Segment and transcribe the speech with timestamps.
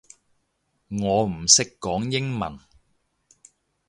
[0.89, 2.57] 我唔識講英文